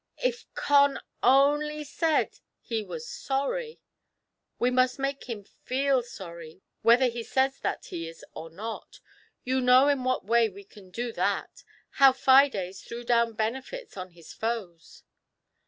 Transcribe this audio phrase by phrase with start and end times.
[0.17, 3.79] "If Con only said that he was sorry
[4.57, 8.99] "—"We must make him feel sorry, whether he says that he is so, or not.
[9.43, 11.63] You know in what way we can do that—
[12.01, 15.03] how Fides threw down Benefits on his foes."